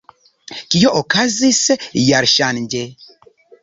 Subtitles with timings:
[0.75, 1.63] Kio okazis
[2.09, 2.87] jarŝanĝe?